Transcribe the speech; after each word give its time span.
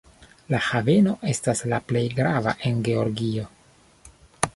La 0.51 0.59
haveno 0.67 1.11
estas 1.33 1.61
la 1.73 1.79
plej 1.91 2.03
grava 2.21 2.55
en 2.71 2.81
Georgio. 2.89 3.45